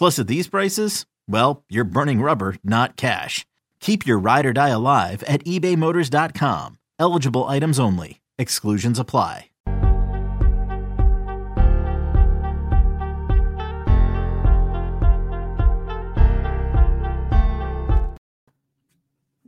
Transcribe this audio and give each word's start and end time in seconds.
Plus, 0.00 0.18
at 0.18 0.28
these 0.28 0.48
prices, 0.48 1.04
well, 1.28 1.62
you're 1.68 1.84
burning 1.84 2.22
rubber, 2.22 2.56
not 2.64 2.96
cash. 2.96 3.44
Keep 3.80 4.06
your 4.06 4.18
ride 4.18 4.46
or 4.46 4.54
die 4.54 4.70
alive 4.70 5.22
at 5.24 5.44
ebaymotors.com. 5.44 6.78
Eligible 6.98 7.44
items 7.44 7.78
only. 7.78 8.22
Exclusions 8.38 8.98
apply. 8.98 9.50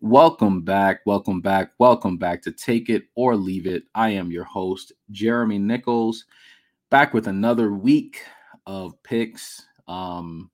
Welcome 0.03 0.61
back, 0.61 1.01
welcome 1.07 1.41
back, 1.41 1.73
welcome 1.79 2.19
back 2.19 2.43
to 2.43 2.53
Take 2.53 2.91
It 2.91 3.05
or 3.15 3.37
Leave 3.37 3.67
It. 3.67 3.85
I 3.95 4.11
am 4.11 4.31
your 4.31 4.45
host, 4.45 4.93
Jeremy 5.11 5.59
Nichols, 5.59 6.27
back 6.91 7.15
with 7.15 7.27
another 7.27 7.73
week 7.73 8.23
of 8.67 9.03
picks. 9.03 9.65
Um, 9.89 10.51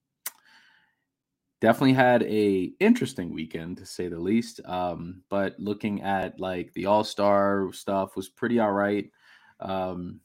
definitely 1.60 1.94
had 1.94 2.22
a 2.24 2.72
interesting 2.80 3.32
weekend 3.32 3.78
to 3.78 3.86
say 3.86 4.08
the 4.08 4.18
least. 4.18 4.60
Um, 4.64 5.22
but 5.28 5.58
looking 5.58 6.02
at 6.02 6.38
like 6.40 6.72
the 6.74 6.86
All 6.86 7.04
Star 7.04 7.72
stuff 7.72 8.16
was 8.16 8.28
pretty 8.28 8.58
all 8.58 8.72
right. 8.72 9.10
Um, 9.60 10.20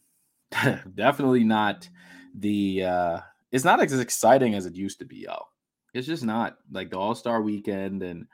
definitely 0.96 1.44
not 1.44 1.90
the. 2.36 2.84
Uh, 2.84 3.20
it's 3.52 3.66
not 3.66 3.82
as 3.82 4.00
exciting 4.00 4.56
as 4.56 4.66
it 4.66 4.76
used 4.76 5.00
to 5.00 5.06
be, 5.06 5.18
y'all. 5.18 5.48
It's 5.94 6.08
just 6.08 6.24
not 6.24 6.58
like 6.72 6.90
the 6.90 6.98
All 6.98 7.16
Star 7.16 7.42
weekend 7.42 8.04
and 8.04 8.26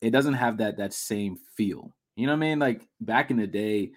it 0.00 0.10
doesn't 0.10 0.34
have 0.34 0.58
that 0.58 0.78
that 0.78 0.92
same 0.92 1.36
feel. 1.56 1.94
You 2.16 2.26
know 2.26 2.32
what 2.32 2.38
I 2.44 2.48
mean? 2.48 2.58
Like 2.58 2.86
back 3.00 3.30
in 3.30 3.36
the 3.36 3.46
day, 3.46 3.92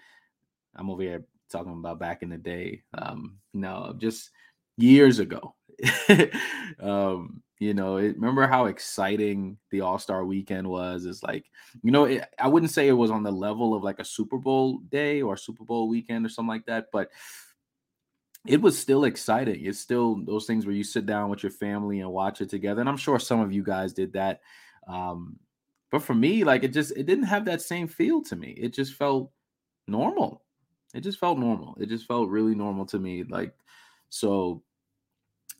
I'm 0.76 0.90
over 0.90 1.02
here 1.02 1.24
talking 1.50 1.72
about 1.72 1.98
back 1.98 2.22
in 2.22 2.30
the 2.30 2.38
day. 2.38 2.82
Um, 2.96 3.38
no, 3.52 3.94
just 3.98 4.30
years 4.76 5.18
ago. 5.18 5.54
um, 6.80 7.42
you 7.58 7.74
know, 7.74 7.96
it, 7.96 8.16
remember 8.16 8.46
how 8.46 8.66
exciting 8.66 9.56
the 9.70 9.80
All 9.80 9.98
Star 9.98 10.24
Weekend 10.24 10.68
was? 10.68 11.06
It's 11.06 11.22
like, 11.22 11.44
you 11.82 11.90
know, 11.90 12.04
it, 12.04 12.24
I 12.38 12.48
wouldn't 12.48 12.72
say 12.72 12.88
it 12.88 12.92
was 12.92 13.10
on 13.10 13.22
the 13.22 13.30
level 13.30 13.74
of 13.74 13.82
like 13.82 14.00
a 14.00 14.04
Super 14.04 14.38
Bowl 14.38 14.78
day 14.88 15.22
or 15.22 15.36
Super 15.36 15.64
Bowl 15.64 15.88
weekend 15.88 16.26
or 16.26 16.28
something 16.28 16.48
like 16.48 16.66
that, 16.66 16.86
but 16.92 17.10
it 18.46 18.60
was 18.60 18.78
still 18.78 19.04
exciting. 19.04 19.64
It's 19.64 19.78
still 19.78 20.16
those 20.24 20.46
things 20.46 20.66
where 20.66 20.74
you 20.74 20.84
sit 20.84 21.06
down 21.06 21.30
with 21.30 21.42
your 21.42 21.52
family 21.52 22.00
and 22.00 22.10
watch 22.10 22.40
it 22.40 22.50
together. 22.50 22.80
And 22.80 22.88
I'm 22.88 22.96
sure 22.96 23.18
some 23.18 23.40
of 23.40 23.52
you 23.52 23.62
guys 23.62 23.94
did 23.94 24.12
that. 24.12 24.40
Um, 24.86 25.38
but 25.90 26.02
for 26.02 26.14
me, 26.14 26.44
like 26.44 26.64
it 26.64 26.72
just 26.72 26.90
it 26.96 27.06
didn't 27.06 27.24
have 27.24 27.44
that 27.46 27.62
same 27.62 27.88
feel 27.88 28.20
to 28.24 28.36
me. 28.36 28.50
It 28.50 28.74
just 28.74 28.94
felt 28.94 29.30
normal. 29.86 30.42
It 30.92 31.00
just 31.00 31.18
felt 31.18 31.38
normal. 31.38 31.76
It 31.80 31.88
just 31.88 32.06
felt 32.06 32.28
really 32.28 32.54
normal 32.54 32.84
to 32.86 32.98
me. 32.98 33.24
Like 33.24 33.54
so, 34.10 34.62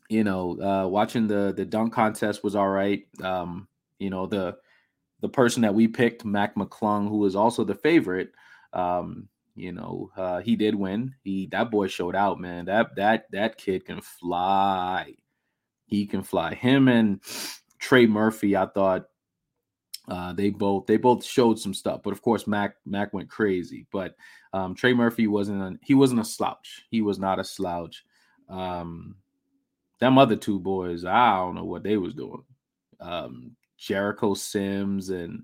you 0.09 0.23
know, 0.23 0.59
uh 0.61 0.87
watching 0.87 1.27
the 1.27 1.53
the 1.55 1.65
dunk 1.65 1.93
contest 1.93 2.43
was 2.43 2.55
all 2.55 2.69
right. 2.69 3.03
Um, 3.21 3.67
you 3.99 4.09
know, 4.09 4.27
the 4.27 4.57
the 5.21 5.29
person 5.29 5.61
that 5.63 5.73
we 5.73 5.87
picked, 5.87 6.25
Mac 6.25 6.55
McClung, 6.55 7.07
who 7.09 7.17
was 7.17 7.35
also 7.35 7.63
the 7.63 7.75
favorite, 7.75 8.31
um, 8.73 9.27
you 9.55 9.71
know, 9.71 10.11
uh, 10.17 10.41
he 10.41 10.55
did 10.55 10.75
win. 10.75 11.15
He 11.23 11.47
that 11.47 11.71
boy 11.71 11.87
showed 11.87 12.15
out, 12.15 12.39
man. 12.39 12.65
That 12.65 12.95
that 12.95 13.25
that 13.31 13.57
kid 13.57 13.85
can 13.85 14.01
fly. 14.01 15.13
He 15.85 16.05
can 16.05 16.23
fly. 16.23 16.53
Him 16.53 16.87
and 16.87 17.21
Trey 17.79 18.07
Murphy, 18.07 18.55
I 18.55 18.65
thought 18.65 19.05
uh, 20.07 20.33
they 20.33 20.49
both 20.49 20.85
they 20.85 20.97
both 20.97 21.23
showed 21.23 21.59
some 21.59 21.73
stuff, 21.73 22.01
but 22.03 22.11
of 22.11 22.21
course 22.21 22.47
Mac 22.47 22.75
Mac 22.85 23.13
went 23.13 23.29
crazy. 23.29 23.87
But 23.91 24.15
um, 24.53 24.75
Trey 24.75 24.93
Murphy 24.93 25.27
wasn't 25.27 25.61
a, 25.61 25.79
he 25.81 25.95
wasn't 25.95 26.21
a 26.21 26.25
slouch. 26.25 26.85
He 26.89 27.01
was 27.01 27.17
not 27.17 27.39
a 27.39 27.43
slouch. 27.43 28.03
Um, 28.49 29.15
them 29.99 30.17
other 30.17 30.35
two 30.35 30.59
boys, 30.59 31.05
I 31.05 31.37
don't 31.37 31.55
know 31.55 31.65
what 31.65 31.83
they 31.83 31.97
was 31.97 32.13
doing. 32.13 32.43
Um, 32.99 33.55
Jericho 33.77 34.33
Sims 34.33 35.09
and 35.09 35.43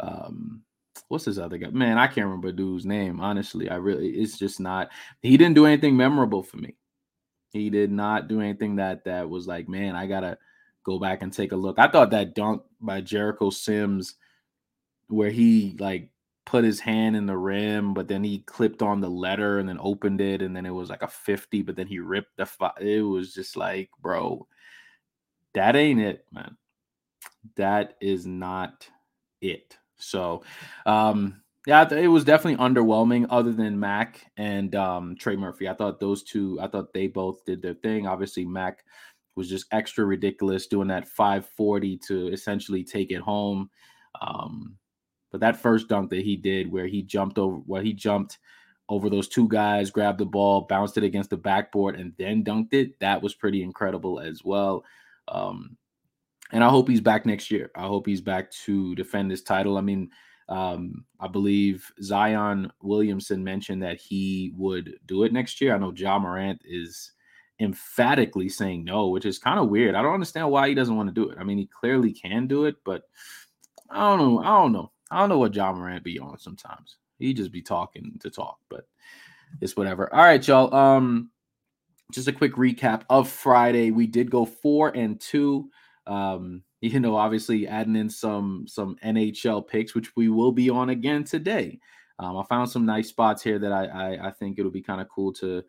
um, 0.00 0.62
what's 1.08 1.24
his 1.24 1.38
other 1.38 1.58
guy? 1.58 1.70
Man, 1.70 1.98
I 1.98 2.06
can't 2.06 2.26
remember 2.26 2.52
dude's 2.52 2.86
name. 2.86 3.20
Honestly, 3.20 3.68
I 3.70 3.76
really 3.76 4.10
it's 4.10 4.38
just 4.38 4.60
not. 4.60 4.90
He 5.20 5.36
didn't 5.36 5.54
do 5.54 5.66
anything 5.66 5.96
memorable 5.96 6.42
for 6.42 6.58
me. 6.58 6.76
He 7.50 7.70
did 7.70 7.90
not 7.90 8.28
do 8.28 8.40
anything 8.40 8.76
that 8.76 9.04
that 9.04 9.28
was 9.28 9.46
like, 9.46 9.68
man, 9.68 9.94
I 9.94 10.06
gotta 10.06 10.38
go 10.84 10.98
back 10.98 11.22
and 11.22 11.32
take 11.32 11.52
a 11.52 11.56
look. 11.56 11.78
I 11.78 11.88
thought 11.88 12.10
that 12.10 12.34
dunk 12.34 12.62
by 12.80 13.00
Jericho 13.00 13.50
Sims, 13.50 14.14
where 15.08 15.30
he 15.30 15.76
like 15.78 16.08
put 16.44 16.64
his 16.64 16.80
hand 16.80 17.16
in 17.16 17.26
the 17.26 17.36
rim, 17.36 17.94
but 17.94 18.08
then 18.08 18.24
he 18.24 18.40
clipped 18.40 18.82
on 18.82 19.00
the 19.00 19.08
letter 19.08 19.58
and 19.58 19.68
then 19.68 19.78
opened 19.80 20.20
it, 20.20 20.42
and 20.42 20.54
then 20.56 20.66
it 20.66 20.74
was 20.74 20.90
like 20.90 21.02
a 21.02 21.08
50, 21.08 21.62
but 21.62 21.76
then 21.76 21.86
he 21.86 21.98
ripped 21.98 22.36
the 22.36 22.46
fi- 22.46 22.72
it 22.80 23.02
was 23.02 23.32
just 23.32 23.56
like, 23.56 23.90
bro, 24.00 24.46
that 25.54 25.76
ain't 25.76 26.00
it, 26.00 26.26
man. 26.32 26.56
That 27.56 27.96
is 28.00 28.26
not 28.26 28.88
it. 29.40 29.76
So 29.96 30.42
um 30.86 31.42
yeah, 31.66 31.88
it 31.94 32.08
was 32.08 32.24
definitely 32.24 32.64
underwhelming 32.64 33.26
other 33.30 33.52
than 33.52 33.78
Mac 33.78 34.26
and 34.36 34.74
um 34.74 35.14
Trey 35.16 35.36
Murphy. 35.36 35.68
I 35.68 35.74
thought 35.74 36.00
those 36.00 36.22
two, 36.22 36.58
I 36.60 36.66
thought 36.66 36.92
they 36.92 37.06
both 37.06 37.44
did 37.44 37.62
their 37.62 37.74
thing. 37.74 38.06
Obviously, 38.06 38.44
Mac 38.44 38.84
was 39.36 39.48
just 39.48 39.66
extra 39.72 40.04
ridiculous 40.04 40.66
doing 40.66 40.88
that 40.88 41.08
540 41.08 41.98
to 42.08 42.28
essentially 42.28 42.84
take 42.84 43.12
it 43.12 43.20
home. 43.20 43.70
Um, 44.20 44.76
but 45.32 45.40
that 45.40 45.60
first 45.60 45.88
dunk 45.88 46.10
that 46.10 46.24
he 46.24 46.36
did, 46.36 46.70
where 46.70 46.86
he 46.86 47.02
jumped 47.02 47.38
over, 47.38 47.56
where 47.56 47.82
he 47.82 47.92
jumped 47.92 48.38
over 48.88 49.08
those 49.08 49.28
two 49.28 49.48
guys, 49.48 49.90
grabbed 49.90 50.18
the 50.18 50.26
ball, 50.26 50.62
bounced 50.62 50.98
it 50.98 51.04
against 51.04 51.30
the 51.30 51.36
backboard, 51.36 51.98
and 51.98 52.12
then 52.18 52.44
dunked 52.44 52.74
it, 52.74 52.98
that 53.00 53.22
was 53.22 53.34
pretty 53.34 53.62
incredible 53.62 54.20
as 54.20 54.44
well. 54.44 54.84
Um, 55.28 55.76
and 56.52 56.62
I 56.62 56.68
hope 56.68 56.88
he's 56.88 57.00
back 57.00 57.24
next 57.24 57.50
year. 57.50 57.70
I 57.74 57.86
hope 57.86 58.06
he's 58.06 58.20
back 58.20 58.50
to 58.66 58.94
defend 58.94 59.30
his 59.30 59.42
title. 59.42 59.78
I 59.78 59.80
mean, 59.80 60.10
um, 60.48 61.06
I 61.18 61.28
believe 61.28 61.90
Zion 62.02 62.70
Williamson 62.82 63.42
mentioned 63.42 63.82
that 63.82 63.98
he 63.98 64.52
would 64.56 64.98
do 65.06 65.24
it 65.24 65.32
next 65.32 65.60
year. 65.60 65.74
I 65.74 65.78
know 65.78 65.94
Ja 65.96 66.18
Morant 66.18 66.60
is 66.64 67.12
emphatically 67.58 68.50
saying 68.50 68.84
no, 68.84 69.08
which 69.08 69.24
is 69.24 69.38
kind 69.38 69.58
of 69.58 69.70
weird. 69.70 69.94
I 69.94 70.02
don't 70.02 70.12
understand 70.14 70.50
why 70.50 70.68
he 70.68 70.74
doesn't 70.74 70.96
want 70.96 71.08
to 71.08 71.14
do 71.14 71.30
it. 71.30 71.38
I 71.38 71.44
mean, 71.44 71.56
he 71.56 71.66
clearly 71.66 72.12
can 72.12 72.46
do 72.46 72.66
it, 72.66 72.76
but 72.84 73.04
I 73.88 74.00
don't 74.00 74.18
know. 74.18 74.40
I 74.40 74.48
don't 74.48 74.72
know. 74.72 74.90
I 75.12 75.20
don't 75.20 75.28
know 75.28 75.38
what 75.38 75.54
Ja 75.54 75.72
Morant 75.72 76.04
be 76.04 76.18
on 76.18 76.38
sometimes. 76.38 76.96
He 77.18 77.34
just 77.34 77.52
be 77.52 77.62
talking 77.62 78.18
to 78.20 78.30
talk, 78.30 78.58
but 78.68 78.86
it's 79.60 79.76
whatever. 79.76 80.12
All 80.12 80.24
right, 80.24 80.46
y'all. 80.46 80.74
Um, 80.74 81.30
just 82.12 82.28
a 82.28 82.32
quick 82.32 82.54
recap 82.54 83.02
of 83.10 83.28
Friday. 83.28 83.90
We 83.90 84.06
did 84.06 84.30
go 84.30 84.44
four 84.44 84.88
and 84.96 85.20
two. 85.20 85.70
Um, 86.06 86.62
you 86.80 86.98
know, 86.98 87.16
obviously 87.16 87.68
adding 87.68 87.96
in 87.96 88.10
some 88.10 88.64
some 88.66 88.96
NHL 89.04 89.66
picks, 89.66 89.94
which 89.94 90.16
we 90.16 90.28
will 90.28 90.52
be 90.52 90.68
on 90.68 90.90
again 90.90 91.24
today. 91.24 91.78
Um, 92.18 92.36
I 92.36 92.44
found 92.44 92.70
some 92.70 92.84
nice 92.84 93.08
spots 93.08 93.42
here 93.42 93.58
that 93.58 93.72
I 93.72 93.86
I, 93.86 94.28
I 94.28 94.30
think 94.30 94.58
it'll 94.58 94.70
be 94.70 94.82
kind 94.82 95.00
of 95.00 95.08
cool 95.08 95.32
to 95.34 95.62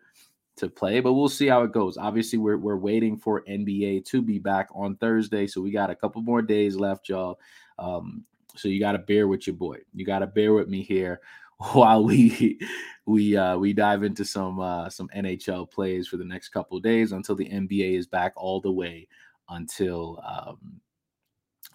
to 0.55 0.69
play, 0.69 0.99
but 0.99 1.13
we'll 1.13 1.29
see 1.29 1.47
how 1.47 1.63
it 1.63 1.71
goes. 1.71 1.97
Obviously, 1.97 2.39
we're 2.39 2.57
we're 2.57 2.77
waiting 2.77 3.17
for 3.17 3.43
NBA 3.43 4.05
to 4.05 4.21
be 4.21 4.39
back 4.39 4.69
on 4.73 4.95
Thursday, 4.95 5.47
so 5.47 5.61
we 5.61 5.71
got 5.71 5.89
a 5.89 5.95
couple 5.95 6.21
more 6.21 6.41
days 6.41 6.75
left, 6.75 7.09
y'all. 7.09 7.39
Um, 7.77 8.23
so 8.55 8.67
you 8.67 8.79
got 8.79 8.93
to 8.93 8.99
bear 8.99 9.27
with 9.27 9.47
your 9.47 9.55
boy. 9.55 9.77
You 9.93 10.05
got 10.05 10.19
to 10.19 10.27
bear 10.27 10.53
with 10.53 10.67
me 10.67 10.81
here 10.81 11.21
while 11.73 12.03
we 12.03 12.59
we 13.05 13.35
uh, 13.35 13.57
we 13.57 13.73
dive 13.73 14.03
into 14.03 14.25
some 14.25 14.59
uh, 14.59 14.89
some 14.89 15.09
NHL 15.15 15.69
plays 15.69 16.07
for 16.07 16.17
the 16.17 16.25
next 16.25 16.49
couple 16.49 16.79
days 16.79 17.11
until 17.11 17.35
the 17.35 17.49
NBA 17.49 17.97
is 17.97 18.07
back 18.07 18.33
all 18.35 18.61
the 18.61 18.71
way 18.71 19.07
until 19.49 20.21
um, 20.25 20.81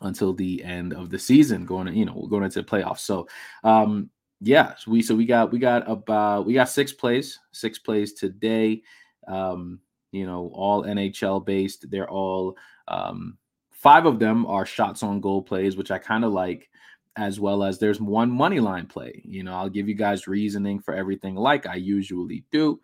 until 0.01 0.33
the 0.33 0.63
end 0.65 0.93
of 0.93 1.11
the 1.11 1.19
season, 1.19 1.65
going 1.65 1.95
you 1.95 2.05
know 2.05 2.27
going 2.29 2.45
into 2.45 2.63
the 2.63 2.69
playoffs. 2.69 3.01
So 3.01 3.29
um, 3.65 4.11
yeah, 4.41 4.75
so 4.77 4.91
we 4.91 5.03
so 5.03 5.15
we 5.15 5.27
got 5.27 5.53
we 5.53 5.59
got 5.59 5.89
about 5.91 6.47
we 6.47 6.55
got 6.55 6.69
six 6.69 6.93
plays, 6.93 7.39
six 7.53 7.79
plays 7.79 8.13
today. 8.13 8.83
Um, 9.27 9.81
you 10.13 10.27
know, 10.27 10.51
all 10.55 10.85
NHL 10.85 11.45
based. 11.45 11.91
They're 11.91 12.09
all 12.09 12.57
um, 12.87 13.37
five 13.79 14.07
of 14.07 14.19
them 14.19 14.45
are 14.47 14.67
shots 14.67 15.03
on 15.03 15.21
goal 15.21 15.41
plays, 15.41 15.77
which 15.77 15.91
I 15.91 15.99
kind 15.99 16.25
of 16.25 16.33
like, 16.33 16.69
as 17.17 17.41
well 17.41 17.63
as 17.63 17.79
there's 17.79 18.01
one 18.01 18.31
money 18.31 18.61
line 18.61 18.87
play. 18.87 19.23
You 19.25 19.45
know, 19.45 19.55
I'll 19.55 19.69
give 19.69 19.89
you 19.89 19.95
guys 19.95 20.27
reasoning 20.27 20.81
for 20.81 20.95
everything 20.95 21.37
like 21.37 21.67
I 21.67 21.77
usually 21.77 22.45
do. 22.51 22.81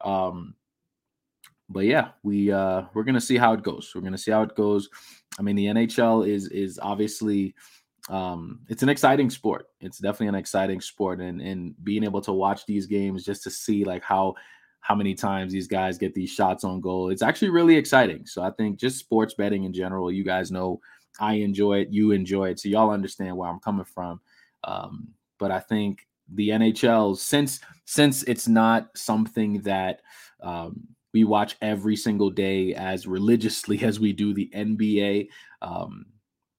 Um, 0.00 0.54
but 1.68 1.84
yeah, 1.84 2.10
we 2.22 2.50
uh 2.50 2.84
we're 2.94 3.04
gonna 3.04 3.20
see 3.20 3.36
how 3.36 3.52
it 3.52 3.62
goes. 3.62 3.92
We're 3.94 4.00
gonna 4.00 4.16
see 4.16 4.30
how 4.30 4.42
it 4.42 4.54
goes. 4.54 4.88
I 5.38 5.42
mean, 5.42 5.56
the 5.56 5.66
NHL 5.66 6.26
is 6.26 6.48
is 6.48 6.78
obviously 6.80 7.54
um, 8.08 8.60
it's 8.68 8.82
an 8.82 8.88
exciting 8.88 9.28
sport. 9.28 9.66
It's 9.80 9.98
definitely 9.98 10.28
an 10.28 10.34
exciting 10.36 10.80
sport, 10.80 11.20
and 11.20 11.42
and 11.42 11.74
being 11.84 12.04
able 12.04 12.22
to 12.22 12.32
watch 12.32 12.64
these 12.64 12.86
games 12.86 13.24
just 13.24 13.42
to 13.42 13.50
see 13.50 13.84
like 13.84 14.02
how 14.02 14.34
how 14.80 14.94
many 14.94 15.14
times 15.14 15.52
these 15.52 15.68
guys 15.68 15.98
get 15.98 16.14
these 16.14 16.30
shots 16.30 16.64
on 16.64 16.80
goal. 16.80 17.10
It's 17.10 17.22
actually 17.22 17.50
really 17.50 17.76
exciting. 17.76 18.24
So 18.26 18.42
I 18.42 18.50
think 18.50 18.78
just 18.78 18.98
sports 18.98 19.34
betting 19.34 19.64
in 19.64 19.72
general, 19.72 20.10
you 20.10 20.24
guys 20.24 20.50
know 20.50 20.80
I 21.20 21.34
enjoy 21.34 21.80
it, 21.80 21.88
you 21.90 22.12
enjoy 22.12 22.50
it, 22.50 22.60
so 22.60 22.68
y'all 22.68 22.90
understand 22.90 23.36
where 23.36 23.50
I'm 23.50 23.60
coming 23.60 23.84
from. 23.84 24.20
Um, 24.64 25.08
but 25.38 25.50
I 25.50 25.60
think 25.60 26.06
the 26.32 26.50
NHL, 26.50 27.16
since 27.16 27.60
since 27.84 28.22
it's 28.24 28.48
not 28.48 28.88
something 28.96 29.60
that 29.62 30.00
um, 30.42 30.80
we 31.12 31.24
watch 31.24 31.56
every 31.62 31.96
single 31.96 32.30
day 32.30 32.74
as 32.74 33.06
religiously 33.06 33.82
as 33.82 33.98
we 33.98 34.12
do 34.12 34.34
the 34.34 34.50
NBA. 34.54 35.28
Um, 35.62 36.06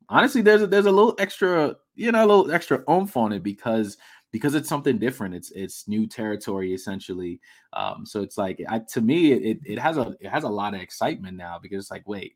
honestly, 0.10 0.42
there's 0.42 0.64
a, 0.64 0.68
there's 0.68 0.86
a 0.86 0.92
little 0.92 1.16
extra, 1.20 1.76
you 1.96 2.12
know, 2.12 2.26
a 2.26 2.28
little 2.28 2.52
extra 2.52 2.84
oomph 2.90 3.16
on 3.16 3.32
it 3.32 3.44
because 3.44 3.98
because 4.32 4.56
it's 4.56 4.70
something 4.70 4.98
different. 4.98 5.36
It's 5.36 5.52
it's 5.52 5.88
new 5.88 6.08
territory 6.08 6.74
essentially. 6.74 7.40
Um, 7.74 8.06
so 8.06 8.22
it's 8.22 8.38
like 8.38 8.62
I, 8.68 8.80
to 8.94 9.02
me, 9.02 9.32
it 9.34 9.60
it 9.66 9.80
has 9.80 9.98
a 9.98 10.16
it 10.20 10.30
has 10.30 10.44
a 10.44 10.50
lot 10.50 10.74
of 10.74 10.82
excitement 10.82 11.38
now 11.38 11.60
because 11.62 11.84
it's 11.84 11.92
like, 11.92 12.08
wait, 12.08 12.36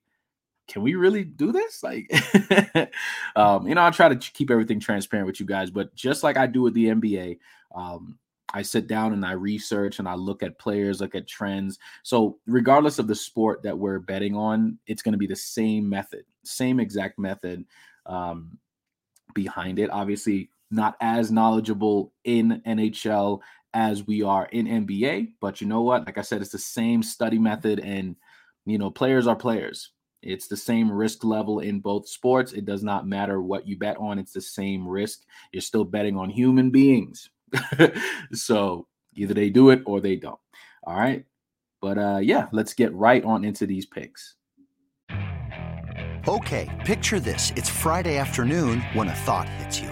can 0.68 0.82
we 0.82 0.96
really 0.96 1.24
do 1.24 1.52
this? 1.52 1.84
Like, 1.84 2.10
um, 3.36 3.68
you 3.68 3.76
know, 3.76 3.84
I 3.84 3.92
try 3.92 4.10
to 4.10 4.16
keep 4.16 4.50
everything 4.50 4.80
transparent 4.80 5.28
with 5.28 5.40
you 5.40 5.46
guys, 5.46 5.70
but 5.70 5.94
just 5.96 6.24
like 6.24 6.38
I 6.38 6.48
do 6.48 6.62
with 6.62 6.74
the 6.74 6.86
NBA, 6.88 7.38
um, 7.76 8.18
I 8.54 8.62
sit 8.62 8.88
down 8.88 9.14
and 9.14 9.26
I 9.26 9.32
research 9.34 10.00
and 10.00 10.08
I 10.08 10.14
look 10.14 10.44
at 10.44 10.60
players, 10.60 11.02
look 11.02 11.16
at 11.16 11.28
trends. 11.28 11.80
So, 12.04 12.38
regardless 12.46 13.00
of 13.00 13.08
the 13.08 13.16
sport 13.16 13.64
that 13.64 13.78
we're 13.78 14.00
betting 14.00 14.36
on, 14.36 14.78
it's 14.86 15.02
going 15.02 15.14
to 15.14 15.18
be 15.18 15.28
the 15.28 15.36
same 15.36 15.90
method, 15.90 16.24
same 16.44 16.80
exact 16.80 17.18
method 17.18 17.66
um, 18.06 18.58
behind 19.34 19.80
it. 19.80 19.90
Obviously, 19.90 20.50
not 20.72 20.96
as 21.02 21.32
knowledgeable 21.32 22.14
in 22.24 22.62
NHL 22.66 23.40
as 23.74 24.06
we 24.06 24.22
are 24.22 24.46
in 24.52 24.68
NBA, 24.68 25.34
but 25.42 25.62
you 25.62 25.68
know 25.68 25.82
what? 25.82 26.06
Like 26.06 26.18
I 26.18 26.22
said, 26.22 26.42
it's 26.42 26.52
the 26.52 26.60
same 26.60 27.02
study 27.02 27.40
method, 27.40 27.80
and 27.80 28.16
you 28.66 28.78
know, 28.78 28.92
players 28.92 29.28
are 29.28 29.36
players. 29.36 29.92
It's 30.22 30.48
the 30.48 30.58
same 30.58 30.92
risk 30.92 31.24
level 31.24 31.60
in 31.60 31.82
both 31.82 32.08
sports. 32.08 32.54
It 32.54 32.66
does 32.66 32.82
not 32.82 33.08
matter 33.08 33.42
what 33.42 33.68
you 33.68 33.78
bet 33.78 33.98
on, 33.98 34.20
it's 34.20 34.32
the 34.32 34.42
same 34.42 34.88
risk. 34.88 35.20
You're 35.52 35.62
still 35.62 35.84
betting 35.84 36.18
on 36.18 36.30
human 36.30 36.70
beings. 36.70 37.30
so 38.34 38.88
either 39.16 39.34
they 39.34 39.50
do 39.50 39.70
it 39.70 39.82
or 39.86 40.00
they 40.00 40.16
don't. 40.16 40.40
All 40.86 40.96
right. 40.96 41.26
But 41.82 41.98
uh 41.98 42.20
yeah, 42.22 42.48
let's 42.52 42.74
get 42.74 42.94
right 42.94 43.24
on 43.26 43.44
into 43.44 43.66
these 43.66 43.86
picks. 43.86 44.36
Okay, 46.26 46.70
picture 46.86 47.20
this. 47.20 47.52
It's 47.58 47.70
Friday 47.70 48.18
afternoon 48.18 48.82
when 48.94 49.10
a 49.10 49.14
thought 49.14 49.50
hits 49.50 49.82
you. 49.82 49.92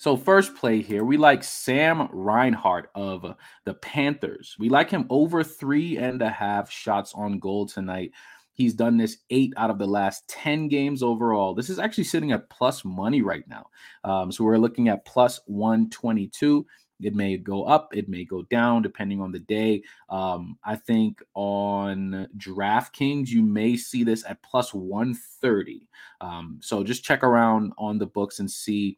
So 0.00 0.16
first 0.16 0.54
play 0.54 0.80
here, 0.80 1.04
we 1.04 1.18
like 1.18 1.44
Sam 1.44 2.08
Reinhart 2.10 2.88
of 2.94 3.34
the 3.66 3.74
Panthers. 3.74 4.56
We 4.58 4.70
like 4.70 4.88
him 4.88 5.04
over 5.10 5.44
three 5.44 5.98
and 5.98 6.22
a 6.22 6.30
half 6.30 6.70
shots 6.70 7.12
on 7.14 7.38
goal 7.38 7.66
tonight. 7.66 8.12
He's 8.54 8.72
done 8.72 8.96
this 8.96 9.18
eight 9.28 9.52
out 9.58 9.68
of 9.68 9.76
the 9.76 9.86
last 9.86 10.26
10 10.28 10.68
games 10.68 11.02
overall. 11.02 11.54
This 11.54 11.68
is 11.68 11.78
actually 11.78 12.04
sitting 12.04 12.32
at 12.32 12.48
plus 12.48 12.82
money 12.82 13.20
right 13.20 13.46
now. 13.46 13.66
Um, 14.02 14.32
so 14.32 14.42
we're 14.42 14.56
looking 14.56 14.88
at 14.88 15.04
plus 15.04 15.38
122. 15.44 16.64
It 17.02 17.14
may 17.14 17.36
go 17.36 17.64
up, 17.64 17.94
it 17.94 18.08
may 18.08 18.24
go 18.24 18.40
down 18.44 18.80
depending 18.80 19.20
on 19.20 19.32
the 19.32 19.40
day. 19.40 19.82
Um, 20.08 20.56
I 20.64 20.76
think 20.76 21.22
on 21.34 22.26
DraftKings, 22.38 23.28
you 23.28 23.42
may 23.42 23.76
see 23.76 24.04
this 24.04 24.24
at 24.26 24.42
plus 24.42 24.72
130. 24.72 25.86
Um, 26.22 26.58
so 26.62 26.82
just 26.82 27.04
check 27.04 27.22
around 27.22 27.74
on 27.76 27.98
the 27.98 28.06
books 28.06 28.40
and 28.40 28.50
see 28.50 28.96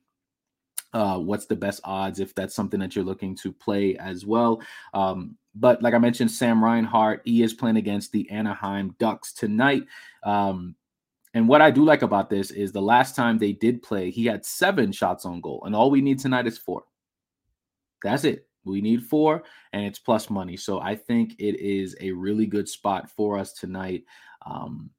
uh, 0.93 1.19
what's 1.19 1.47
the 1.47 1.57
best 1.57 1.81
odds 1.85 2.21
if 2.21 2.35
that's 2.35 2.55
something 2.55 2.81
that 2.81 2.95
you're 2.95 3.05
looking 3.05 3.35
to 3.37 3.53
play 3.53 3.97
as 3.97 4.27
well. 4.27 4.63
Um, 4.95 5.37
but 5.55 5.83
like 5.83 5.95
I 5.95 5.99
mentioned, 5.99 6.31
Sam 6.31 6.63
Reinhart, 6.63 7.23
he 7.25 7.43
is 7.43 7.55
playing 7.55 7.77
against 7.77 8.13
the 8.13 8.29
Anaheim 8.31 8.95
Ducks 8.99 9.33
tonight. 9.33 9.85
Um, 10.23 10.75
and 11.35 11.49
what 11.49 11.63
I 11.63 11.71
do 11.71 11.85
like 11.85 12.03
about 12.03 12.29
this 12.29 12.51
is 12.51 12.73
the 12.73 12.83
last 12.83 13.17
time 13.17 13.39
they 13.39 13.53
did 13.53 13.83
play, 13.83 14.11
he 14.11 14.27
had 14.27 14.45
seven 14.45 14.93
shots 14.93 15.25
on 15.25 15.41
goal, 15.41 15.63
and 15.65 15.75
all 15.75 15.91
we 15.91 16.03
need 16.03 16.19
tonight 16.19 16.47
is 16.47 16.59
four. 16.59 16.85
That's 18.03 18.25
it. 18.25 18.47
We 18.65 18.81
need 18.81 19.03
four, 19.03 19.43
and 19.73 19.85
it's 19.85 19.99
plus 19.99 20.29
money. 20.29 20.57
So 20.57 20.81
I 20.81 20.95
think 20.95 21.35
it 21.39 21.59
is 21.59 21.97
a 22.01 22.13
really 22.13 22.47
good 22.47 22.69
spot 22.69 23.11
for 23.11 23.39
us 23.39 23.53
tonight. 23.53 24.05
Um, 24.45 24.91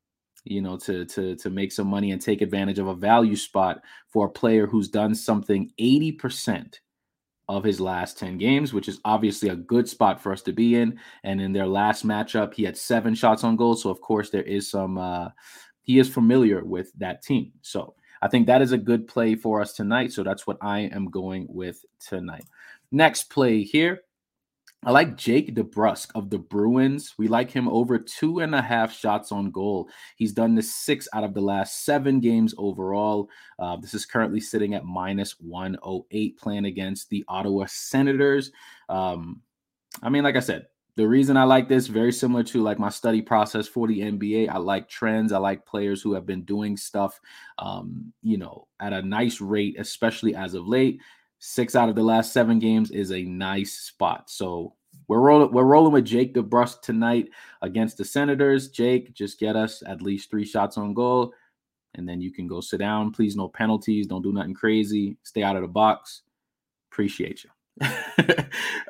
you 0.46 0.62
know, 0.62 0.78
to 0.78 1.06
to 1.06 1.36
to 1.36 1.50
make 1.50 1.72
some 1.72 1.88
money 1.88 2.12
and 2.12 2.22
take 2.22 2.42
advantage 2.42 2.80
of 2.80 2.88
a 2.88 2.96
value 2.96 3.36
spot 3.36 3.82
for 4.10 4.28
a 4.28 4.32
player 4.32 4.68
who's 4.68 4.90
done 4.90 5.16
something 5.16 5.72
80% 5.80 6.80
of 7.50 7.64
his 7.64 7.82
last 7.82 8.18
10 8.18 8.38
games, 8.38 8.74
which 8.74 8.88
is 8.88 9.00
obviously 9.04 9.50
a 9.50 9.56
good 9.56 9.88
spot 9.88 10.22
for 10.22 10.32
us 10.32 10.42
to 10.44 10.54
be 10.54 10.76
in. 10.76 10.98
And 11.24 11.42
in 11.42 11.52
their 11.52 11.68
last 11.68 12.06
matchup, 12.06 12.54
he 12.54 12.64
had 12.64 12.78
seven 12.78 13.16
shots 13.16 13.44
on 13.44 13.58
goal. 13.58 13.76
So 13.76 13.90
of 13.90 14.02
course 14.02 14.30
there 14.30 14.44
is 14.44 14.70
some 14.70 14.98
uh 14.98 15.30
he 15.82 16.00
is 16.00 16.10
familiar 16.10 16.64
with 16.64 16.92
that 16.94 17.22
team. 17.22 17.52
So 17.62 17.96
I 18.22 18.30
think 18.30 18.48
that 18.48 18.62
is 18.62 18.72
a 18.72 18.78
good 18.78 19.08
play 19.08 19.36
for 19.36 19.60
us 19.62 19.74
tonight. 19.74 20.14
So 20.14 20.24
that's 20.24 20.48
what 20.48 20.58
I 20.62 20.82
am 20.82 21.10
going 21.10 21.46
with 21.50 21.84
tonight. 22.00 22.46
Next 22.92 23.30
play 23.30 23.64
here. 23.64 24.04
I 24.86 24.92
like 24.92 25.16
Jake 25.16 25.56
DeBrusk 25.56 26.10
of 26.14 26.30
the 26.30 26.38
Bruins. 26.38 27.14
We 27.18 27.30
like 27.30 27.50
him 27.50 27.70
over 27.70 27.98
two 27.98 28.40
and 28.40 28.54
a 28.54 28.62
half 28.62 28.94
shots 28.94 29.32
on 29.32 29.50
goal. 29.50 29.90
He's 30.18 30.34
done 30.34 30.56
this 30.56 30.76
six 30.76 31.08
out 31.14 31.24
of 31.24 31.34
the 31.34 31.42
last 31.42 31.86
seven 31.86 32.20
games 32.20 32.54
overall. 32.58 33.30
Uh, 33.58 33.78
this 33.78 33.94
is 33.94 34.06
currently 34.06 34.42
sitting 34.42 34.74
at 34.74 34.84
minus 34.84 35.40
108, 35.40 36.38
playing 36.38 36.66
against 36.66 37.10
the 37.10 37.24
Ottawa 37.30 37.66
Senators. 37.68 38.52
Um, 38.90 39.42
I 40.02 40.10
mean, 40.10 40.24
like 40.24 40.36
I 40.36 40.42
said, 40.42 40.66
the 40.96 41.08
reason 41.08 41.38
I 41.38 41.46
like 41.46 41.70
this 41.70 41.88
very 41.88 42.12
similar 42.12 42.44
to 42.44 42.62
like 42.62 42.78
my 42.78 42.90
study 42.90 43.22
process 43.22 43.68
for 43.68 43.88
the 43.88 44.02
NBA. 44.02 44.50
I 44.50 44.58
like 44.58 44.90
trends. 44.90 45.32
I 45.32 45.38
like 45.38 45.66
players 45.66 46.02
who 46.02 46.14
have 46.14 46.26
been 46.26 46.44
doing 46.44 46.76
stuff, 46.76 47.20
um, 47.58 48.12
you 48.22 48.38
know, 48.38 48.68
at 48.82 48.92
a 48.92 49.02
nice 49.02 49.40
rate, 49.40 49.78
especially 49.80 50.36
as 50.36 50.54
of 50.54 50.68
late. 50.68 51.00
Six 51.46 51.76
out 51.76 51.90
of 51.90 51.96
the 51.96 52.04
last 52.04 52.32
seven 52.32 52.58
games 52.58 52.90
is 52.90 53.12
a 53.12 53.22
nice 53.24 53.74
spot. 53.74 54.30
So 54.30 54.76
we're 55.10 55.20
rolling. 55.20 55.52
We're 55.52 55.66
rolling 55.66 55.92
with 55.92 56.06
Jake 56.06 56.34
DeBrusk 56.34 56.82
tonight 56.82 57.28
against 57.62 57.98
the 57.98 58.06
Senators. 58.06 58.70
Jake, 58.70 59.14
just 59.14 59.42
get 59.42 59.58
us 59.58 59.84
at 59.86 60.02
least 60.02 60.30
three 60.30 60.46
shots 60.46 60.78
on 60.78 60.94
goal, 60.94 61.34
and 61.96 62.08
then 62.08 62.22
you 62.22 62.32
can 62.32 62.48
go 62.48 62.62
sit 62.62 62.78
down. 62.80 63.12
Please, 63.12 63.36
no 63.36 63.50
penalties. 63.50 64.08
Don't 64.08 64.22
do 64.22 64.32
nothing 64.32 64.54
crazy. 64.54 65.18
Stay 65.24 65.44
out 65.44 65.58
of 65.58 65.64
the 65.64 65.68
box. 65.68 66.22
Appreciate 66.90 67.44
you. 67.44 67.50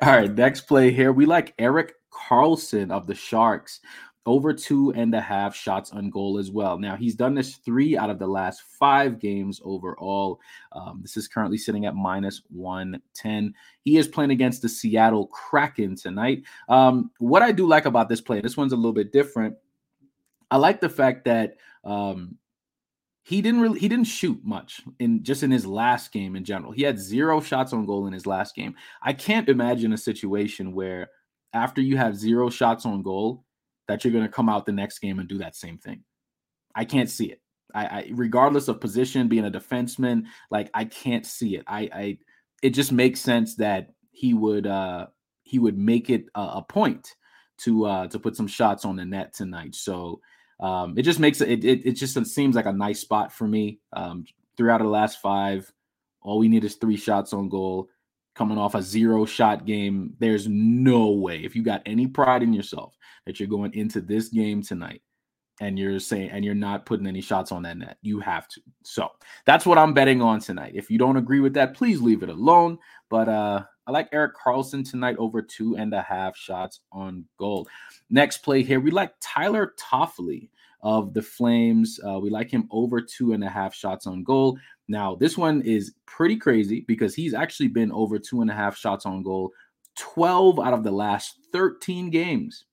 All 0.02 0.12
right, 0.12 0.32
next 0.32 0.60
play 0.68 0.92
here. 0.92 1.12
We 1.12 1.26
like 1.26 1.54
Erik 1.58 1.94
Karlsson 2.12 2.92
of 2.92 3.08
the 3.08 3.16
Sharks 3.16 3.80
over 4.26 4.54
two 4.54 4.92
and 4.92 5.14
a 5.14 5.20
half 5.20 5.54
shots 5.54 5.92
on 5.92 6.08
goal 6.08 6.38
as 6.38 6.50
well. 6.50 6.78
Now, 6.78 6.96
he's 6.96 7.14
done 7.14 7.34
this 7.34 7.56
three 7.56 7.96
out 7.96 8.10
of 8.10 8.18
the 8.18 8.26
last 8.26 8.62
five 8.62 9.18
games 9.18 9.60
overall. 9.64 10.40
Um, 10.72 11.00
this 11.02 11.16
is 11.16 11.28
currently 11.28 11.58
sitting 11.58 11.84
at 11.84 11.94
minus 11.94 12.42
110. 12.48 13.54
He 13.82 13.98
is 13.98 14.08
playing 14.08 14.30
against 14.30 14.62
the 14.62 14.68
Seattle 14.68 15.26
Kraken 15.26 15.96
tonight. 15.96 16.42
Um, 16.68 17.10
what 17.18 17.42
I 17.42 17.52
do 17.52 17.66
like 17.66 17.84
about 17.84 18.08
this 18.08 18.20
play, 18.20 18.40
this 18.40 18.56
one's 18.56 18.72
a 18.72 18.76
little 18.76 18.92
bit 18.92 19.12
different. 19.12 19.56
I 20.50 20.56
like 20.56 20.80
the 20.80 20.88
fact 20.88 21.24
that 21.26 21.56
um, 21.84 22.38
he 23.24 23.42
didn't 23.42 23.60
really 23.60 23.80
he 23.80 23.88
didn't 23.88 24.06
shoot 24.06 24.38
much 24.44 24.82
in 24.98 25.22
just 25.22 25.42
in 25.42 25.50
his 25.50 25.66
last 25.66 26.12
game 26.12 26.36
in 26.36 26.44
general. 26.44 26.72
He 26.72 26.82
had 26.82 26.98
zero 26.98 27.40
shots 27.40 27.72
on 27.72 27.86
goal 27.86 28.06
in 28.06 28.12
his 28.12 28.26
last 28.26 28.54
game. 28.54 28.74
I 29.02 29.12
can't 29.12 29.48
imagine 29.48 29.92
a 29.92 29.98
situation 29.98 30.74
where 30.74 31.10
after 31.52 31.80
you 31.80 31.96
have 31.96 32.16
zero 32.16 32.50
shots 32.50 32.86
on 32.86 33.02
goal 33.02 33.43
that 33.88 34.04
you're 34.04 34.12
going 34.12 34.24
to 34.24 34.32
come 34.32 34.48
out 34.48 34.66
the 34.66 34.72
next 34.72 34.98
game 34.98 35.18
and 35.18 35.28
do 35.28 35.38
that 35.38 35.56
same 35.56 35.78
thing. 35.78 36.02
I 36.74 36.84
can't 36.84 37.10
see 37.10 37.26
it. 37.26 37.40
I, 37.74 37.84
I 37.86 38.10
regardless 38.12 38.68
of 38.68 38.80
position, 38.80 39.28
being 39.28 39.46
a 39.46 39.50
defenseman, 39.50 40.24
like 40.50 40.70
I 40.74 40.84
can't 40.84 41.26
see 41.26 41.56
it. 41.56 41.64
I, 41.66 41.80
I 41.92 42.18
it 42.62 42.70
just 42.70 42.92
makes 42.92 43.20
sense 43.20 43.56
that 43.56 43.90
he 44.10 44.32
would 44.32 44.66
uh 44.66 45.08
he 45.42 45.58
would 45.58 45.76
make 45.76 46.08
it 46.08 46.26
a, 46.34 46.40
a 46.40 46.66
point 46.68 47.14
to 47.58 47.86
uh 47.86 48.06
to 48.08 48.18
put 48.18 48.36
some 48.36 48.46
shots 48.46 48.84
on 48.84 48.96
the 48.96 49.04
net 49.04 49.34
tonight. 49.34 49.74
So 49.74 50.20
um, 50.60 50.96
it 50.96 51.02
just 51.02 51.20
makes 51.20 51.40
it, 51.40 51.64
it, 51.64 51.86
it 51.86 51.92
just 51.92 52.14
seems 52.26 52.56
like 52.56 52.66
a 52.66 52.72
nice 52.72 53.00
spot 53.00 53.32
for 53.32 53.46
me. 53.46 53.80
Um, 53.92 54.24
three 54.56 54.70
out 54.70 54.80
of 54.80 54.86
the 54.86 54.90
last 54.92 55.20
five, 55.20 55.70
all 56.22 56.38
we 56.38 56.48
need 56.48 56.64
is 56.64 56.76
three 56.76 56.96
shots 56.96 57.32
on 57.32 57.48
goal. 57.48 57.88
Coming 58.34 58.58
off 58.58 58.74
a 58.74 58.82
zero 58.82 59.24
shot 59.24 59.64
game, 59.64 60.14
there's 60.18 60.48
no 60.48 61.10
way 61.10 61.44
if 61.44 61.54
you 61.54 61.62
got 61.62 61.82
any 61.86 62.06
pride 62.06 62.42
in 62.42 62.52
yourself 62.52 62.96
that 63.26 63.38
you're 63.38 63.48
going 63.48 63.72
into 63.74 64.00
this 64.00 64.28
game 64.28 64.62
tonight 64.62 65.02
and 65.60 65.78
you're 65.78 66.00
saying 66.00 66.30
and 66.30 66.44
you're 66.44 66.54
not 66.54 66.84
putting 66.84 67.06
any 67.06 67.20
shots 67.20 67.52
on 67.52 67.62
that 67.62 67.76
net. 67.76 67.98
You 68.02 68.18
have 68.20 68.48
to. 68.48 68.60
So 68.82 69.08
that's 69.46 69.64
what 69.64 69.78
I'm 69.78 69.94
betting 69.94 70.20
on 70.20 70.40
tonight. 70.40 70.72
If 70.74 70.90
you 70.90 70.98
don't 70.98 71.16
agree 71.16 71.40
with 71.40 71.54
that, 71.54 71.74
please 71.74 72.00
leave 72.00 72.22
it 72.22 72.28
alone. 72.28 72.78
But 73.08 73.28
uh 73.28 73.64
I 73.86 73.90
like 73.90 74.08
Erik 74.12 74.34
Karlsson 74.34 74.88
tonight 74.88 75.16
over 75.18 75.42
two 75.42 75.76
and 75.76 75.92
a 75.92 76.00
half 76.00 76.36
shots 76.36 76.80
on 76.90 77.26
goal. 77.38 77.68
Next 78.08 78.38
play 78.38 78.62
here, 78.62 78.80
we 78.80 78.90
like 78.90 79.12
Tyler 79.20 79.74
Toffoli 79.78 80.48
of 80.82 81.12
the 81.12 81.22
Flames. 81.22 82.00
Uh, 82.06 82.18
we 82.18 82.30
like 82.30 82.50
him 82.50 82.66
over 82.70 83.00
two 83.00 83.32
and 83.32 83.44
a 83.44 83.48
half 83.48 83.74
shots 83.74 84.06
on 84.06 84.22
goal. 84.22 84.58
Now, 84.88 85.14
this 85.14 85.38
one 85.38 85.62
is 85.62 85.94
pretty 86.06 86.36
crazy 86.36 86.84
because 86.86 87.14
he's 87.14 87.34
actually 87.34 87.68
been 87.68 87.92
over 87.92 88.18
two 88.18 88.42
and 88.42 88.50
a 88.50 88.54
half 88.54 88.76
shots 88.76 89.06
on 89.06 89.22
goal 89.22 89.50
12 89.98 90.58
out 90.60 90.74
of 90.74 90.84
the 90.84 90.90
last 90.90 91.38
13 91.52 92.10
games. 92.10 92.64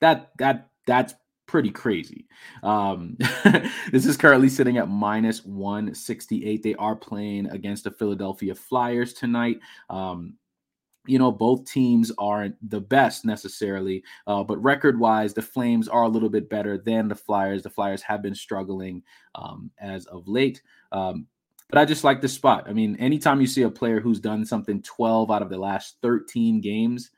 That 0.00 0.32
that 0.38 0.68
that's 0.86 1.14
pretty 1.46 1.70
crazy. 1.70 2.26
Um, 2.62 3.16
this 3.92 4.06
is 4.06 4.16
currently 4.16 4.48
sitting 4.48 4.78
at 4.78 4.88
minus 4.88 5.44
168. 5.44 6.62
They 6.62 6.74
are 6.74 6.96
playing 6.96 7.46
against 7.46 7.84
the 7.84 7.90
Philadelphia 7.90 8.54
Flyers 8.54 9.12
tonight. 9.12 9.60
Um, 9.88 10.34
you 11.06 11.18
know, 11.18 11.32
both 11.32 11.70
teams 11.70 12.12
aren't 12.18 12.56
the 12.68 12.80
best 12.80 13.24
necessarily, 13.24 14.02
uh, 14.26 14.42
but 14.42 14.62
record 14.62 14.98
wise, 14.98 15.34
the 15.34 15.42
Flames 15.42 15.88
are 15.88 16.02
a 16.02 16.08
little 16.08 16.28
bit 16.28 16.48
better 16.48 16.78
than 16.78 17.08
the 17.08 17.14
Flyers. 17.14 17.62
The 17.62 17.70
Flyers 17.70 18.02
have 18.02 18.22
been 18.22 18.34
struggling 18.34 19.02
um, 19.34 19.70
as 19.78 20.06
of 20.06 20.26
late. 20.28 20.62
Um, 20.92 21.26
but 21.68 21.78
I 21.78 21.84
just 21.84 22.04
like 22.04 22.20
this 22.20 22.32
spot. 22.32 22.64
I 22.68 22.72
mean, 22.72 22.96
anytime 22.96 23.40
you 23.40 23.46
see 23.46 23.62
a 23.62 23.70
player 23.70 24.00
who's 24.00 24.20
done 24.20 24.44
something 24.44 24.82
12 24.82 25.30
out 25.30 25.42
of 25.42 25.50
the 25.50 25.58
last 25.58 25.96
13 26.02 26.60
games, 26.60 27.10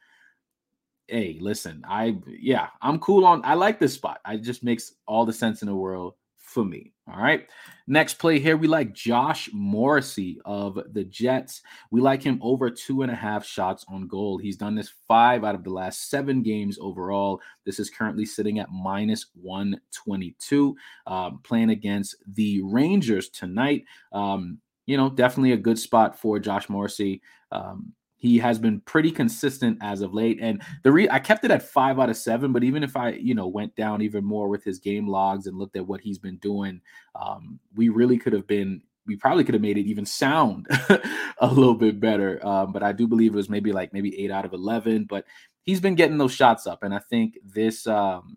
hey, 1.06 1.38
listen, 1.40 1.82
I 1.86 2.18
yeah, 2.26 2.68
I'm 2.80 2.98
cool 2.98 3.24
on. 3.24 3.42
I 3.44 3.54
like 3.54 3.78
this 3.78 3.94
spot. 3.94 4.20
It 4.28 4.42
just 4.42 4.62
makes 4.62 4.94
all 5.06 5.26
the 5.26 5.32
sense 5.32 5.62
in 5.62 5.68
the 5.68 5.74
world 5.74 6.14
for 6.48 6.64
me. 6.64 6.92
All 7.06 7.20
right. 7.20 7.46
Next 7.86 8.14
play 8.14 8.38
here, 8.38 8.56
we 8.56 8.66
like 8.66 8.92
Josh 8.92 9.48
Morrissey 9.52 10.40
of 10.44 10.78
the 10.92 11.04
Jets. 11.04 11.62
We 11.90 12.00
like 12.00 12.22
him 12.22 12.38
over 12.42 12.70
two 12.70 13.02
and 13.02 13.10
a 13.10 13.14
half 13.14 13.44
shots 13.44 13.84
on 13.88 14.08
goal. 14.08 14.38
He's 14.38 14.56
done 14.56 14.74
this 14.74 14.92
five 15.06 15.44
out 15.44 15.54
of 15.54 15.64
the 15.64 15.70
last 15.70 16.10
seven 16.10 16.42
games 16.42 16.78
overall. 16.80 17.40
This 17.64 17.78
is 17.78 17.90
currently 17.90 18.26
sitting 18.26 18.58
at 18.58 18.70
minus 18.70 19.26
122. 19.40 20.76
Um, 21.06 21.40
playing 21.44 21.70
against 21.70 22.16
the 22.34 22.62
Rangers 22.62 23.28
tonight. 23.28 23.84
Um, 24.12 24.58
you 24.86 24.96
know, 24.96 25.10
definitely 25.10 25.52
a 25.52 25.58
good 25.58 25.78
spot 25.78 26.18
for 26.18 26.38
Josh 26.38 26.68
Morrissey. 26.68 27.20
Um, 27.52 27.92
he 28.18 28.38
has 28.38 28.58
been 28.58 28.80
pretty 28.80 29.12
consistent 29.12 29.78
as 29.80 30.02
of 30.02 30.12
late, 30.12 30.38
and 30.40 30.60
the 30.82 30.90
re- 30.90 31.08
I 31.08 31.20
kept 31.20 31.44
it 31.44 31.52
at 31.52 31.62
five 31.62 32.00
out 32.00 32.10
of 32.10 32.16
seven. 32.16 32.52
But 32.52 32.64
even 32.64 32.82
if 32.82 32.96
I, 32.96 33.10
you 33.10 33.34
know, 33.34 33.46
went 33.46 33.76
down 33.76 34.02
even 34.02 34.24
more 34.24 34.48
with 34.48 34.64
his 34.64 34.80
game 34.80 35.06
logs 35.06 35.46
and 35.46 35.56
looked 35.56 35.76
at 35.76 35.86
what 35.86 36.00
he's 36.00 36.18
been 36.18 36.36
doing, 36.38 36.80
um, 37.14 37.60
we 37.74 37.88
really 37.88 38.18
could 38.18 38.32
have 38.32 38.46
been. 38.46 38.82
We 39.06 39.16
probably 39.16 39.42
could 39.42 39.54
have 39.54 39.62
made 39.62 39.78
it 39.78 39.86
even 39.86 40.04
sound 40.04 40.66
a 41.38 41.46
little 41.46 41.74
bit 41.74 41.98
better. 41.98 42.44
Um, 42.46 42.72
but 42.72 42.82
I 42.82 42.92
do 42.92 43.06
believe 43.06 43.32
it 43.32 43.36
was 43.36 43.48
maybe 43.48 43.72
like 43.72 43.94
maybe 43.94 44.18
eight 44.20 44.30
out 44.30 44.44
of 44.44 44.52
eleven. 44.52 45.04
But 45.04 45.24
he's 45.62 45.80
been 45.80 45.94
getting 45.94 46.18
those 46.18 46.34
shots 46.34 46.66
up, 46.66 46.82
and 46.82 46.92
I 46.92 46.98
think 46.98 47.38
this 47.44 47.86
um, 47.86 48.36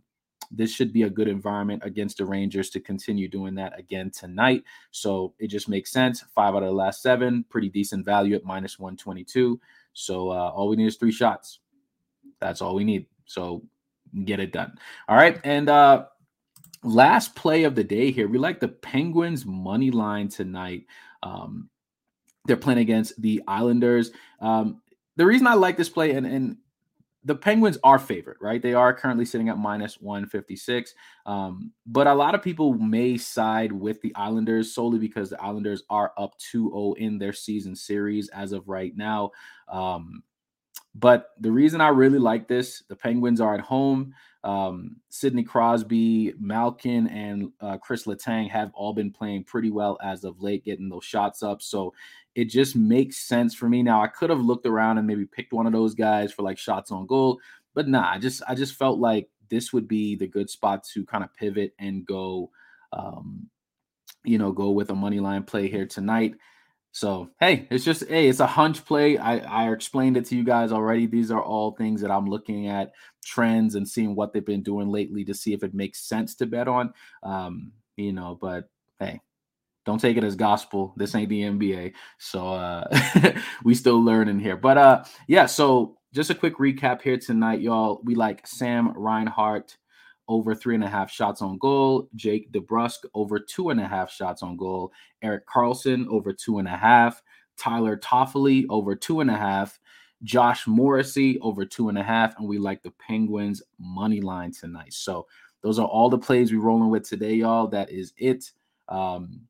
this 0.52 0.72
should 0.72 0.92
be 0.92 1.04
a 1.04 1.10
good 1.10 1.28
environment 1.28 1.82
against 1.86 2.18
the 2.18 2.26
Rangers 2.26 2.70
to 2.72 2.80
continue 2.80 3.28
doing 3.28 3.56
that 3.56 3.78
again 3.80 4.12
tonight. 4.12 4.64
So 4.92 5.34
it 5.40 5.48
just 5.48 5.70
makes 5.70 5.92
sense. 5.92 6.24
Five 6.36 6.56
out 6.56 6.64
of 6.64 6.70
the 6.70 6.76
last 6.76 7.02
seven, 7.02 7.46
pretty 7.50 7.70
decent 7.70 8.06
value 8.06 8.36
at 8.36 8.44
minus 8.44 8.78
122. 8.78 9.60
So 9.94 10.30
uh, 10.30 10.50
all 10.50 10.68
we 10.68 10.76
need 10.76 10.88
is 10.88 10.98
three 10.98 11.12
shots. 11.12 11.60
That's 12.40 12.62
all 12.62 12.76
we 12.76 12.84
need. 12.84 13.06
So 13.26 13.64
get 14.26 14.40
it 14.40 14.52
done. 14.52 14.78
All 15.08 15.16
right. 15.16 15.40
And 15.44 15.70
uh 15.70 16.06
last 16.84 17.36
play 17.36 17.64
of 17.64 17.76
the 17.76 17.84
day 17.84 18.12
here. 18.12 18.28
We 18.28 18.38
like 18.38 18.60
the 18.60 18.68
Penguins 18.68 19.46
money 19.46 19.92
line 19.92 20.28
tonight. 20.28 20.86
Um, 21.24 21.70
they're 22.46 22.58
playing 22.58 22.80
against 22.80 23.22
the 23.22 23.42
Islanders. 23.48 24.12
Um, 24.40 24.82
the 25.16 25.26
reason 25.26 25.48
I 25.48 25.54
like 25.54 25.78
this 25.78 25.90
play, 25.90 26.12
and, 26.12 26.26
and 26.26 26.58
the 27.24 27.36
Penguins 27.36 27.78
are 27.84 28.00
favorite, 28.00 28.38
right? 28.42 28.62
They 28.62 28.74
are 28.74 28.94
currently 28.94 29.26
sitting 29.26 29.50
at 29.50 29.58
minus 29.58 30.02
156. 30.02 30.94
Um, 31.26 31.72
but 31.86 32.08
a 32.08 32.14
lot 32.14 32.34
of 32.34 32.42
people 32.42 32.74
may 32.74 33.18
side 33.18 33.72
with 33.72 34.02
the 34.02 34.16
Islanders 34.16 34.74
solely 34.74 34.98
because 34.98 35.30
the 35.30 35.42
Islanders 35.42 35.84
are 35.90 36.14
up 36.18 36.38
2 36.40 36.70
0 36.70 36.94
in 36.94 37.20
their 37.20 37.34
season 37.34 37.76
series 37.76 38.30
as 38.30 38.52
of 38.52 38.68
right 38.68 38.96
now. 38.96 39.32
Um, 39.68 40.24
but 40.96 41.30
the 41.40 41.52
reason 41.52 41.82
I 41.82 41.90
really 41.90 42.20
like 42.20 42.48
this, 42.48 42.84
the 42.90 42.96
Penguins 42.96 43.40
are 43.42 43.54
at 43.54 43.62
home. 43.62 44.14
Um, 44.44 44.98
Sidney 45.10 45.44
Crosby, 45.44 46.34
Malkin, 46.40 47.08
and 47.08 47.52
uh, 47.62 47.78
Chris 47.78 48.06
Letang 48.06 48.50
have 48.50 48.72
all 48.74 48.94
been 48.94 49.12
playing 49.12 49.44
pretty 49.44 49.70
well 49.70 49.98
as 50.04 50.24
of 50.24 50.42
late, 50.42 50.66
getting 50.66 50.90
those 50.90 51.06
shots 51.06 51.44
up. 51.44 51.62
So 51.62 51.94
it 52.36 52.46
just 52.46 52.76
makes 52.76 53.18
sense 53.18 53.54
for 53.54 53.70
me. 53.70 53.84
Now 53.84 54.02
I 54.02 54.08
could 54.08 54.30
have 54.30 54.42
looked 54.42 54.66
around 54.66 54.98
and 54.98 55.06
maybe 55.06 55.26
picked 55.26 55.54
one 55.54 55.68
of 55.68 55.74
those 55.74 55.94
guys 55.94 56.34
for 56.34 56.42
like 56.42 56.58
shots 56.58 56.92
on 56.92 57.06
goal, 57.06 57.40
but 57.74 57.88
nah, 57.88 58.10
I 58.10 58.18
just 58.18 58.42
I 58.48 58.56
just 58.56 58.76
felt 58.76 59.00
like 59.00 59.30
this 59.50 59.74
would 59.74 59.88
be 59.88 60.16
the 60.16 60.28
good 60.28 60.50
spot 60.50 60.84
to 60.94 61.06
kind 61.06 61.24
of 61.24 61.34
pivot 61.36 61.74
and 61.78 62.06
go, 62.06 62.50
um, 62.94 63.50
you 64.24 64.38
know, 64.38 64.52
go 64.52 64.72
with 64.72 64.90
a 64.90 64.96
money 64.96 65.20
line 65.20 65.44
play 65.44 65.68
here 65.68 65.86
tonight. 65.86 66.36
So 66.92 67.30
hey, 67.40 67.68
it's 67.72 67.86
just 67.86 68.08
hey, 68.08 68.28
it's 68.28 68.42
a 68.42 68.48
hunch 68.48 68.84
play. 68.86 69.18
I 69.18 69.38
I 69.38 69.72
explained 69.72 70.18
it 70.18 70.26
to 70.26 70.36
you 70.36 70.44
guys 70.44 70.72
already. 70.72 71.06
These 71.06 71.32
are 71.32 71.42
all 71.42 71.72
things 71.72 72.02
that 72.02 72.12
I'm 72.12 72.26
looking 72.26 72.68
at 72.68 72.92
trends 73.24 73.76
and 73.76 73.88
seeing 73.88 74.16
what 74.16 74.34
they've 74.34 74.46
been 74.46 74.64
doing 74.64 74.90
lately 74.90 75.24
to 75.26 75.34
see 75.34 75.54
if 75.54 75.64
it 75.64 75.74
makes 75.74 76.00
sense 76.00 76.36
to 76.36 76.46
bet 76.46 76.68
on. 76.68 76.94
Um, 77.24 77.72
you 77.96 78.12
know, 78.12 78.38
but 78.40 78.70
hey, 79.00 79.22
don't 79.86 80.00
take 80.02 80.18
it 80.18 80.24
as 80.24 80.36
gospel. 80.36 80.94
This 80.98 81.16
ain't 81.16 81.30
the 81.30 81.44
NBA. 81.44 81.94
So 82.18 82.50
uh 82.50 83.34
we 83.64 83.74
still 83.74 84.04
learning 84.04 84.40
here. 84.40 84.58
But 84.58 84.78
uh 84.78 85.04
yeah, 85.28 85.46
so 85.46 85.98
just 86.14 86.30
a 86.30 86.36
quick 86.36 86.58
recap 86.58 87.02
here 87.02 87.18
tonight, 87.18 87.62
y'all. 87.62 88.02
We 88.04 88.16
like 88.16 88.46
Sam 88.46 88.92
Reinhart 88.98 89.78
over 90.32 90.56
three 90.56 90.76
and 90.76 90.84
a 90.84 90.88
half 90.88 91.12
shots 91.12 91.42
on 91.42 91.58
goal. 91.58 92.08
Jake 92.16 92.50
DeBrusk 92.54 93.00
over 93.14 93.38
two 93.38 93.70
and 93.70 93.82
a 93.82 93.88
half 93.88 94.10
shots 94.10 94.42
on 94.42 94.56
goal. 94.56 94.94
Erik 95.22 95.46
Karlsson 95.46 96.08
over 96.08 96.32
two 96.32 96.60
and 96.60 96.70
a 96.70 96.78
half. 96.78 97.22
Tyler 97.58 97.98
Toffoli 97.98 98.66
over 98.70 98.96
two 98.96 99.20
and 99.20 99.30
a 99.30 99.36
half. 99.36 99.78
Josh 100.24 100.66
Morrissey 100.68 101.38
over 101.42 101.66
two 101.66 101.90
and 101.90 101.98
a 101.98 102.04
half. 102.04 102.38
And 102.40 102.48
we 102.48 102.58
like 102.60 102.82
the 102.82 102.92
Penguins 102.92 103.62
money 103.78 104.22
line 104.22 104.54
tonight. 104.54 104.94
So 104.94 105.28
those 105.62 105.80
are 105.80 105.88
all 105.88 106.10
the 106.10 106.18
plays 106.18 106.54
we're 106.54 106.62
rolling 106.62 106.90
with 106.90 107.04
today, 107.04 107.34
y'all. 107.34 107.68
That 107.68 107.92
is 107.92 108.14
it. 108.16 108.52
Um, 108.88 109.42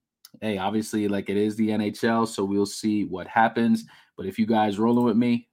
hey, 0.42 0.58
obviously, 0.58 1.08
like 1.08 1.30
it 1.30 1.38
is 1.38 1.56
the 1.56 1.70
NHL, 1.70 2.28
so 2.28 2.44
we'll 2.44 2.66
see 2.66 3.06
what 3.06 3.28
happens. 3.28 3.86
But 4.18 4.26
if 4.26 4.40
you 4.40 4.48
guys 4.48 4.80
rolling 4.80 5.06
with 5.06 5.16
me, 5.16 5.48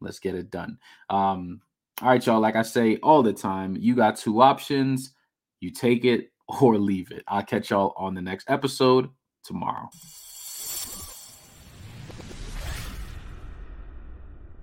let's 0.00 0.18
get 0.18 0.34
it 0.34 0.50
done. 0.50 0.78
Um, 1.08 1.62
all 2.02 2.08
right, 2.08 2.24
y'all. 2.26 2.40
Like 2.40 2.56
I 2.56 2.62
say 2.62 2.98
all 3.02 3.22
the 3.22 3.32
time, 3.32 3.76
you 3.78 3.94
got 3.94 4.16
two 4.16 4.42
options. 4.42 5.14
You 5.60 5.70
take 5.70 6.04
it 6.04 6.30
or 6.60 6.76
leave 6.78 7.10
it. 7.10 7.24
I'll 7.26 7.42
catch 7.42 7.70
y'all 7.70 7.94
on 7.96 8.14
the 8.14 8.20
next 8.20 8.50
episode 8.50 9.08
tomorrow. 9.44 9.88